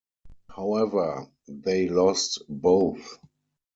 However, 0.55 1.29
they 1.47 1.87
lost 1.87 2.41
both. 2.49 3.19